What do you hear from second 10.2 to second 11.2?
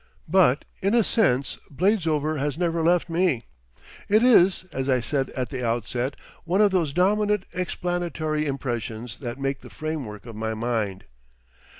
of my mind.